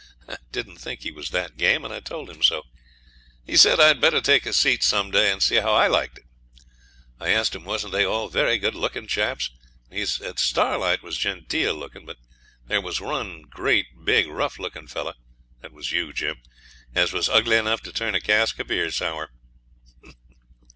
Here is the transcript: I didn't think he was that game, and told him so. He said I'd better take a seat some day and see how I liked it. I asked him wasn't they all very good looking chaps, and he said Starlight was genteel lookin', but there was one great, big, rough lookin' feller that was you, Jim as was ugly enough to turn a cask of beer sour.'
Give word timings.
I 0.27 0.37
didn't 0.51 0.77
think 0.77 1.01
he 1.01 1.11
was 1.11 1.29
that 1.29 1.57
game, 1.59 1.85
and 1.85 2.03
told 2.03 2.27
him 2.27 2.41
so. 2.41 2.63
He 3.45 3.55
said 3.55 3.79
I'd 3.79 4.01
better 4.01 4.19
take 4.19 4.47
a 4.47 4.51
seat 4.53 4.81
some 4.81 5.11
day 5.11 5.31
and 5.31 5.43
see 5.43 5.57
how 5.57 5.73
I 5.75 5.85
liked 5.85 6.17
it. 6.17 6.23
I 7.19 7.29
asked 7.29 7.53
him 7.53 7.65
wasn't 7.65 7.93
they 7.93 8.03
all 8.03 8.27
very 8.27 8.57
good 8.57 8.73
looking 8.73 9.05
chaps, 9.05 9.51
and 9.91 9.99
he 9.99 10.07
said 10.07 10.39
Starlight 10.39 11.03
was 11.03 11.19
genteel 11.19 11.75
lookin', 11.75 12.03
but 12.07 12.17
there 12.65 12.81
was 12.81 12.99
one 12.99 13.43
great, 13.43 14.03
big, 14.03 14.25
rough 14.25 14.57
lookin' 14.57 14.87
feller 14.87 15.13
that 15.61 15.71
was 15.71 15.91
you, 15.91 16.11
Jim 16.13 16.41
as 16.95 17.13
was 17.13 17.29
ugly 17.29 17.57
enough 17.57 17.81
to 17.81 17.93
turn 17.93 18.15
a 18.15 18.19
cask 18.19 18.57
of 18.57 18.65
beer 18.69 18.89
sour.' 18.89 19.29